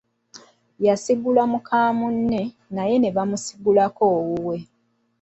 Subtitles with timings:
[0.85, 2.41] Yasigula muka munne,
[2.75, 4.57] naye n’ebamusigulira owuwe.